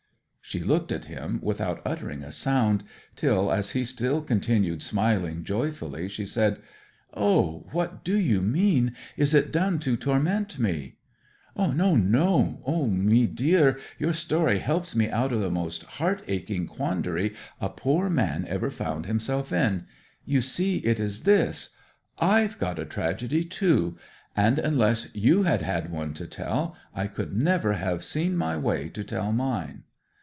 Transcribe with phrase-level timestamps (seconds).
[0.43, 2.83] She looked at him without uttering a sound,
[3.15, 6.61] till, as he still continued smiling joyfully, she said,
[7.13, 8.93] 'O what do you mean!
[9.15, 10.97] Is it done to torment me?'
[11.57, 12.61] 'No no!
[12.65, 17.69] O, mee deer, your story helps me out of the most heart aching quandary a
[17.69, 19.85] poor man ever found himself in!
[20.25, 21.69] You see, it is this
[22.19, 23.95] I've got a tragedy, too;
[24.35, 28.89] and unless you had had one to tell, I could never have seen my way
[28.89, 29.83] to tell mine!'